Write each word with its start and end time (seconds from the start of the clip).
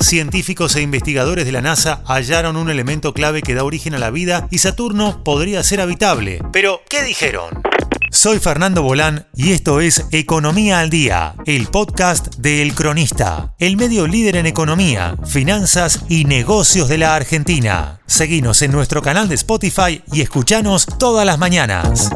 Científicos 0.00 0.74
e 0.76 0.80
investigadores 0.80 1.44
de 1.44 1.52
la 1.52 1.60
NASA 1.60 2.02
hallaron 2.06 2.56
un 2.56 2.70
elemento 2.70 3.12
clave 3.12 3.42
que 3.42 3.54
da 3.54 3.64
origen 3.64 3.94
a 3.94 3.98
la 3.98 4.10
vida 4.10 4.48
y 4.50 4.58
Saturno 4.58 5.22
podría 5.22 5.62
ser 5.62 5.82
habitable. 5.82 6.40
Pero, 6.50 6.80
¿qué 6.88 7.02
dijeron? 7.02 7.62
Soy 8.10 8.38
Fernando 8.38 8.82
Bolán 8.82 9.26
y 9.34 9.52
esto 9.52 9.80
es 9.80 10.06
Economía 10.12 10.80
al 10.80 10.88
Día, 10.88 11.34
el 11.44 11.66
podcast 11.66 12.36
de 12.36 12.62
El 12.62 12.74
Cronista, 12.74 13.54
el 13.58 13.76
medio 13.76 14.06
líder 14.06 14.36
en 14.36 14.46
economía, 14.46 15.14
finanzas 15.26 16.04
y 16.08 16.24
negocios 16.24 16.88
de 16.88 16.96
la 16.96 17.14
Argentina. 17.14 18.00
Seguinos 18.06 18.62
en 18.62 18.72
nuestro 18.72 19.02
canal 19.02 19.28
de 19.28 19.34
Spotify 19.34 20.02
y 20.10 20.22
escuchanos 20.22 20.86
todas 20.98 21.26
las 21.26 21.38
mañanas. 21.38 22.10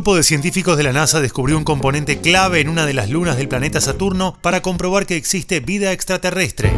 Grupo 0.00 0.16
de 0.16 0.22
científicos 0.22 0.78
de 0.78 0.82
la 0.82 0.94
NASA 0.94 1.20
descubrió 1.20 1.58
un 1.58 1.64
componente 1.64 2.20
clave 2.20 2.60
en 2.60 2.70
una 2.70 2.86
de 2.86 2.94
las 2.94 3.10
lunas 3.10 3.36
del 3.36 3.48
planeta 3.48 3.82
Saturno 3.82 4.34
para 4.40 4.62
comprobar 4.62 5.04
que 5.04 5.16
existe 5.16 5.60
vida 5.60 5.92
extraterrestre. 5.92 6.72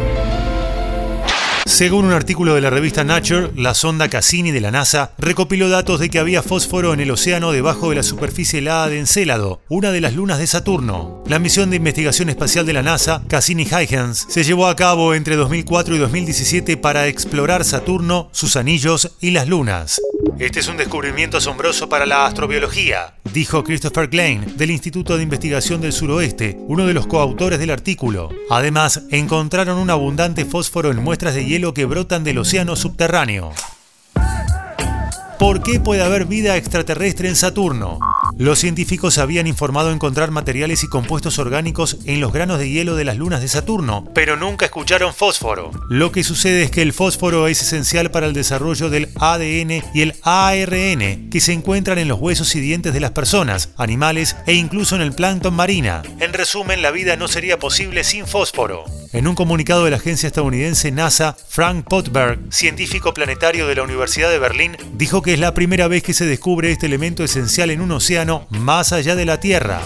Según 1.65 2.07
un 2.07 2.11
artículo 2.11 2.57
de 2.57 2.61
la 2.61 2.71
revista 2.71 3.05
Nature, 3.05 3.53
la 3.55 3.75
sonda 3.75 4.09
Cassini 4.09 4.51
de 4.51 4.61
la 4.61 4.73
NASA 4.73 5.13
recopiló 5.19 5.69
datos 5.69 6.01
de 6.01 6.11
que 6.11 6.19
había 6.19 6.43
fósforo 6.43 6.93
en 6.93 6.99
el 6.99 7.13
océano 7.13 7.53
debajo 7.53 7.91
de 7.91 7.95
la 7.95 8.03
superficie 8.03 8.59
helada 8.59 8.89
de 8.89 8.99
Encélado, 8.99 9.61
una 9.69 9.93
de 9.93 10.01
las 10.01 10.15
lunas 10.15 10.41
de 10.41 10.49
Saturno. 10.49 11.23
La 11.29 11.39
misión 11.39 11.71
de 11.71 11.77
investigación 11.77 12.29
espacial 12.29 12.67
de 12.67 12.73
la 12.73 12.83
NASA, 12.83 13.23
Cassini-Huygens, 13.29 14.27
se 14.29 14.43
llevó 14.43 14.67
a 14.67 14.75
cabo 14.75 15.15
entre 15.15 15.37
2004 15.37 15.95
y 15.95 15.99
2017 15.99 16.77
para 16.77 17.07
explorar 17.07 17.65
Saturno, 17.65 18.31
sus 18.33 18.57
anillos 18.57 19.13
y 19.21 19.31
las 19.31 19.47
lunas. 19.47 20.01
Este 20.39 20.61
es 20.61 20.69
un 20.69 20.77
descubrimiento 20.77 21.37
asombroso 21.37 21.89
para 21.89 22.07
la 22.07 22.27
astrobiología, 22.27 23.15
dijo 23.33 23.63
Christopher 23.63 24.09
Klein 24.09 24.57
del 24.57 24.71
Instituto 24.71 25.17
de 25.17 25.23
Investigación 25.23 25.81
del 25.81 25.93
Suroeste, 25.93 26.57
uno 26.67 26.87
de 26.87 26.95
los 26.95 27.07
coautores 27.07 27.59
del 27.59 27.71
artículo. 27.71 28.31
Además, 28.51 29.03
encontraron 29.11 29.79
un 29.79 29.91
abundante 29.91 30.45
fósforo 30.45 30.91
en 30.91 31.03
muestras 31.03 31.35
de 31.35 31.45
hielo 31.45 31.75
que 31.75 31.85
brotan 31.85 32.25
del 32.25 32.39
océano 32.39 32.77
subterráneo. 32.77 33.53
¿Por 35.39 35.63
qué 35.63 35.81
puede 35.81 36.03
haber 36.03 36.25
vida 36.25 36.57
extraterrestre 36.57 37.29
en 37.29 37.37
Saturno? 37.37 37.99
Los 38.43 38.59
científicos 38.59 39.19
habían 39.19 39.47
informado 39.47 39.93
encontrar 39.93 40.33
materiales 40.33 40.83
y 40.83 40.89
compuestos 40.89 41.39
orgánicos 41.39 41.99
en 42.07 42.21
los 42.21 42.33
granos 42.33 42.59
de 42.59 42.69
hielo 42.69 42.97
de 42.97 43.05
las 43.05 43.17
lunas 43.17 43.41
de 43.41 43.47
Saturno, 43.47 44.09
pero 44.17 44.37
nunca 44.37 44.65
escucharon 44.65 45.15
fósforo. 45.15 45.71
Lo 45.89 46.11
que 46.11 46.25
sucede 46.25 46.65
es 46.65 46.73
que 46.73 46.83
el 46.83 46.93
fósforo 46.93 47.47
es 47.47 47.63
esencial 47.63 48.11
para 48.11 48.27
el 48.27 48.33
desarrollo 48.33 48.91
del 48.91 49.11
ADN 49.21 49.85
y 49.95 50.03
el 50.03 50.17
ARN, 50.23 51.31
que 51.31 51.41
se 51.41 51.53
encuentran 51.53 51.99
en 51.99 52.09
los 52.09 52.19
huesos 52.19 52.57
y 52.57 52.61
dientes 52.61 52.93
de 52.93 52.99
las 52.99 53.13
personas, 53.13 53.69
animales 53.77 54.35
e 54.45 54.55
incluso 54.55 54.97
en 54.97 55.03
el 55.03 55.13
plancton 55.13 55.55
marina. 55.55 56.03
En 56.19 56.33
resumen, 56.33 56.83
la 56.83 56.91
vida 56.91 57.15
no 57.15 57.29
sería 57.29 57.61
posible 57.61 58.03
sin 58.03 58.27
fósforo. 58.27 58.87
En 59.13 59.29
un 59.29 59.35
comunicado 59.35 59.85
de 59.85 59.91
la 59.91 59.99
agencia 59.99 60.27
estadounidense 60.27 60.91
NASA, 60.91 61.37
Frank 61.47 61.85
Potberg, 61.87 62.39
científico 62.49 63.13
planetario 63.13 63.67
de 63.67 63.75
la 63.75 63.83
Universidad 63.83 64.31
de 64.31 64.39
Berlín, 64.39 64.75
dijo 64.95 65.21
que 65.21 65.35
es 65.35 65.39
la 65.39 65.53
primera 65.53 65.87
vez 65.87 66.03
que 66.03 66.15
se 66.15 66.25
descubre 66.25 66.73
este 66.73 66.87
elemento 66.87 67.23
esencial 67.23 67.71
en 67.71 67.83
un 67.83 67.91
océano 67.93 68.47
más 68.49 68.95
allá 68.95 69.15
de 69.15 69.27
la 69.27 69.39
Tierra. 69.39 69.83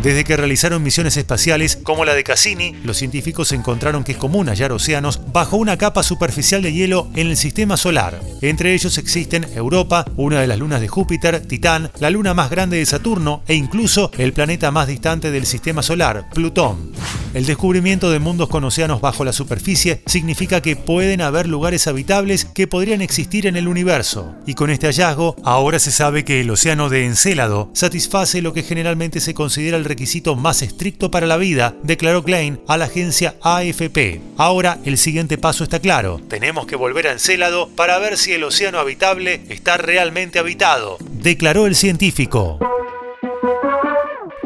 Desde 0.00 0.22
que 0.22 0.36
realizaron 0.36 0.84
misiones 0.84 1.16
espaciales 1.16 1.76
como 1.82 2.04
la 2.04 2.14
de 2.14 2.22
Cassini, 2.22 2.76
los 2.84 2.98
científicos 2.98 3.50
encontraron 3.50 4.04
que 4.04 4.12
es 4.12 4.18
común 4.18 4.46
hallar 4.46 4.70
océanos 4.70 5.20
bajo 5.32 5.56
una 5.56 5.76
capa 5.76 6.04
superficial 6.04 6.62
de 6.62 6.72
hielo 6.72 7.08
en 7.16 7.26
el 7.26 7.36
sistema 7.36 7.76
solar. 7.76 8.20
Entre 8.42 8.74
ellos 8.74 8.96
existen 8.96 9.44
Europa, 9.56 10.04
una 10.14 10.40
de 10.40 10.46
las 10.46 10.60
lunas 10.60 10.80
de 10.80 10.86
Júpiter, 10.86 11.40
Titán, 11.44 11.90
la 11.98 12.10
luna 12.10 12.32
más 12.32 12.50
grande 12.50 12.76
de 12.76 12.86
Saturno 12.86 13.42
e 13.48 13.54
incluso 13.54 14.12
el 14.18 14.32
planeta 14.32 14.70
más 14.70 14.86
distante 14.86 15.32
del 15.32 15.46
sistema 15.46 15.82
solar, 15.82 16.28
Plutón. 16.32 16.92
El 17.36 17.44
descubrimiento 17.44 18.10
de 18.10 18.18
mundos 18.18 18.48
con 18.48 18.64
océanos 18.64 19.02
bajo 19.02 19.22
la 19.22 19.34
superficie 19.34 20.00
significa 20.06 20.62
que 20.62 20.74
pueden 20.74 21.20
haber 21.20 21.46
lugares 21.46 21.86
habitables 21.86 22.46
que 22.46 22.66
podrían 22.66 23.02
existir 23.02 23.46
en 23.46 23.56
el 23.56 23.68
universo. 23.68 24.34
Y 24.46 24.54
con 24.54 24.70
este 24.70 24.86
hallazgo, 24.86 25.36
ahora 25.44 25.78
se 25.78 25.90
sabe 25.90 26.24
que 26.24 26.40
el 26.40 26.48
océano 26.48 26.88
de 26.88 27.04
Encélado 27.04 27.68
satisface 27.74 28.40
lo 28.40 28.54
que 28.54 28.62
generalmente 28.62 29.20
se 29.20 29.34
considera 29.34 29.76
el 29.76 29.84
requisito 29.84 30.34
más 30.34 30.62
estricto 30.62 31.10
para 31.10 31.26
la 31.26 31.36
vida, 31.36 31.74
declaró 31.82 32.24
Klein 32.24 32.58
a 32.66 32.78
la 32.78 32.86
agencia 32.86 33.34
AFP. 33.42 34.22
Ahora 34.38 34.78
el 34.86 34.96
siguiente 34.96 35.36
paso 35.36 35.62
está 35.62 35.78
claro. 35.78 36.22
Tenemos 36.28 36.66
que 36.66 36.76
volver 36.76 37.06
a 37.06 37.12
Encélado 37.12 37.68
para 37.68 37.98
ver 37.98 38.16
si 38.16 38.32
el 38.32 38.44
océano 38.44 38.78
habitable 38.78 39.42
está 39.50 39.76
realmente 39.76 40.38
habitado, 40.38 40.96
declaró 41.20 41.66
el 41.66 41.76
científico. 41.76 42.58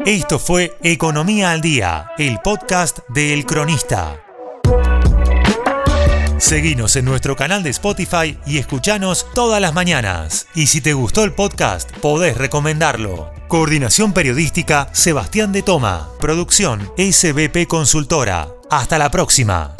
Esto 0.05 0.39
fue 0.39 0.75
Economía 0.81 1.51
al 1.51 1.61
Día, 1.61 2.11
el 2.17 2.39
podcast 2.39 2.99
de 3.09 3.33
El 3.33 3.45
Cronista. 3.45 4.19
Seguinos 6.39 6.95
en 6.95 7.05
nuestro 7.05 7.35
canal 7.35 7.61
de 7.61 7.69
Spotify 7.69 8.35
y 8.47 8.57
escuchanos 8.57 9.27
todas 9.35 9.61
las 9.61 9.75
mañanas. 9.75 10.47
Y 10.55 10.65
si 10.67 10.81
te 10.81 10.93
gustó 10.93 11.23
el 11.23 11.33
podcast, 11.33 11.91
podés 11.97 12.35
recomendarlo. 12.35 13.31
Coordinación 13.47 14.11
Periodística 14.11 14.89
Sebastián 14.91 15.51
de 15.51 15.61
Toma. 15.61 16.09
Producción 16.19 16.91
SBP 16.97 17.67
Consultora. 17.67 18.47
Hasta 18.71 18.97
la 18.97 19.11
próxima. 19.11 19.75